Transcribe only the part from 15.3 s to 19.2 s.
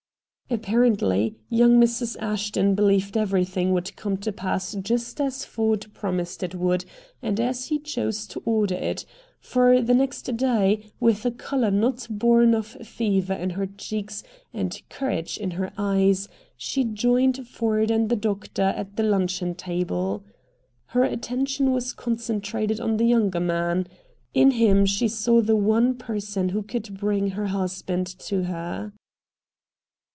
in her eyes, she joined Ford and the doctor at the